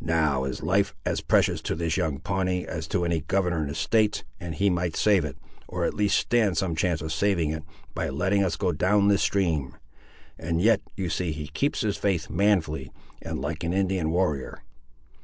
Now 0.00 0.42
is 0.42 0.64
life 0.64 0.96
as 1.04 1.20
precious 1.20 1.62
to 1.62 1.76
this 1.76 1.96
young 1.96 2.18
Pawnee, 2.18 2.66
as 2.66 2.88
to 2.88 3.04
any 3.04 3.20
governor 3.20 3.60
in 3.62 3.68
the 3.68 3.74
States, 3.76 4.24
and 4.40 4.52
he 4.52 4.68
might 4.68 4.96
save 4.96 5.24
it, 5.24 5.36
or 5.68 5.84
at 5.84 5.94
least 5.94 6.18
stand 6.18 6.56
some 6.56 6.74
chance 6.74 7.00
of 7.00 7.12
saving 7.12 7.50
it, 7.50 7.62
by 7.94 8.08
letting 8.08 8.42
us 8.42 8.56
go 8.56 8.72
down 8.72 9.06
the 9.06 9.16
stream; 9.16 9.76
and 10.40 10.60
yet 10.60 10.80
you 10.96 11.08
see 11.08 11.30
he 11.30 11.46
keeps 11.46 11.82
his 11.82 11.96
faith 11.96 12.28
manfully, 12.28 12.90
and 13.22 13.40
like 13.40 13.62
an 13.62 13.72
Indian 13.72 14.10
warrior. 14.10 14.60